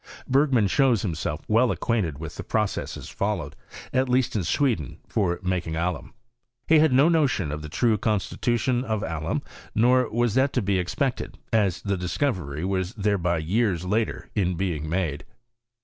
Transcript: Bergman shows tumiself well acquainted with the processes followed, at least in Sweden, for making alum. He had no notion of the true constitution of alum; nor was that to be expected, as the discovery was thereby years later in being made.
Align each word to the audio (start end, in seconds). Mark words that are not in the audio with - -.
Bergman 0.27 0.67
shows 0.67 1.03
tumiself 1.03 1.41
well 1.47 1.69
acquainted 1.69 2.17
with 2.17 2.35
the 2.35 2.43
processes 2.43 3.07
followed, 3.07 3.55
at 3.93 4.09
least 4.09 4.35
in 4.35 4.43
Sweden, 4.43 4.97
for 5.07 5.39
making 5.43 5.75
alum. 5.75 6.15
He 6.67 6.79
had 6.79 6.91
no 6.91 7.07
notion 7.07 7.51
of 7.51 7.61
the 7.61 7.69
true 7.69 7.99
constitution 7.99 8.83
of 8.83 9.03
alum; 9.03 9.43
nor 9.75 10.09
was 10.09 10.33
that 10.33 10.53
to 10.53 10.61
be 10.63 10.79
expected, 10.79 11.37
as 11.53 11.83
the 11.83 11.97
discovery 11.97 12.65
was 12.65 12.95
thereby 12.95 13.37
years 13.37 13.85
later 13.85 14.27
in 14.33 14.55
being 14.55 14.89
made. 14.89 15.23